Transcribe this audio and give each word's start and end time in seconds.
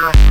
Yeah. 0.00 0.30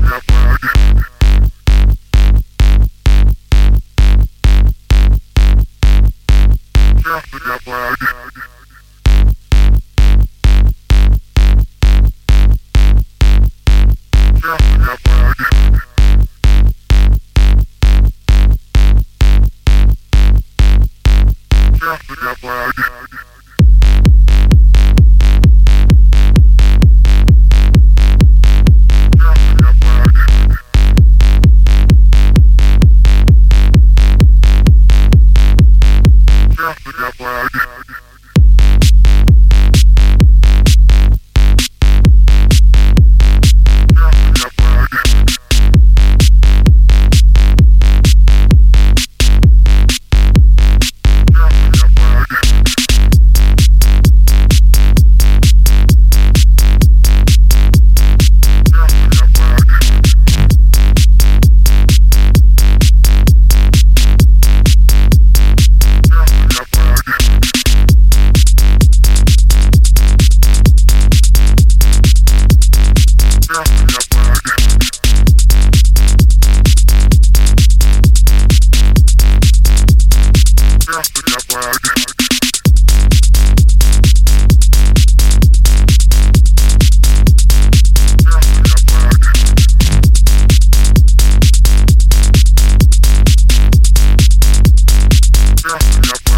Yeah. 95.70 96.29